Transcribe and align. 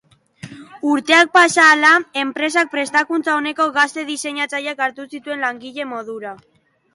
Urteak 0.93 1.27
pasa 1.35 1.65
ahala, 1.65 1.91
enpresak 2.21 2.71
prestakuntza 2.71 3.35
oneko 3.41 3.69
gazte 3.77 4.07
diseinatzaileak 4.09 4.83
hartu 4.87 5.07
zituen 5.15 5.47
langile 5.47 5.87
modura. 5.93 6.35